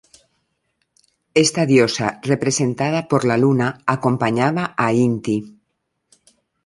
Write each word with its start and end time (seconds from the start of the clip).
Esta 1.35 1.67
diosa, 1.67 2.19
representada 2.23 3.07
por 3.07 3.23
la 3.23 3.37
Luna, 3.37 3.83
acompañaba 3.85 4.73
a 4.75 4.93
Inti. 4.93 5.55